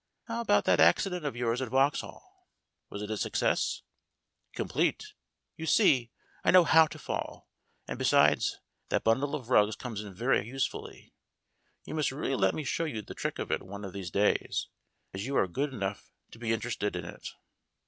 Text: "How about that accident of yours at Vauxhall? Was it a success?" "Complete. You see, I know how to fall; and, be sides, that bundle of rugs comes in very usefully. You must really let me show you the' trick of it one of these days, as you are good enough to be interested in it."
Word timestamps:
"How 0.23 0.41
about 0.41 0.65
that 0.65 0.79
accident 0.79 1.25
of 1.27 1.35
yours 1.35 1.61
at 1.61 1.69
Vauxhall? 1.69 2.27
Was 2.89 3.03
it 3.03 3.11
a 3.11 3.17
success?" 3.17 3.83
"Complete. 4.55 5.13
You 5.57 5.67
see, 5.67 6.09
I 6.43 6.49
know 6.49 6.63
how 6.63 6.87
to 6.87 6.97
fall; 6.97 7.51
and, 7.87 7.99
be 7.99 8.05
sides, 8.05 8.57
that 8.89 9.03
bundle 9.03 9.35
of 9.35 9.51
rugs 9.51 9.75
comes 9.75 10.01
in 10.01 10.15
very 10.15 10.43
usefully. 10.43 11.13
You 11.85 11.93
must 11.93 12.11
really 12.11 12.33
let 12.35 12.55
me 12.55 12.63
show 12.63 12.85
you 12.85 13.03
the' 13.03 13.13
trick 13.13 13.37
of 13.37 13.51
it 13.51 13.61
one 13.61 13.85
of 13.85 13.93
these 13.93 14.09
days, 14.09 14.69
as 15.13 15.27
you 15.27 15.37
are 15.37 15.45
good 15.47 15.71
enough 15.71 16.09
to 16.31 16.39
be 16.39 16.51
interested 16.51 16.95
in 16.95 17.05
it." 17.05 17.27